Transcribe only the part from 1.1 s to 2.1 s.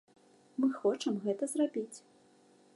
гэта зрабіць.